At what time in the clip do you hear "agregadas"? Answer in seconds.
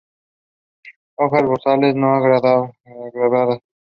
2.15-3.59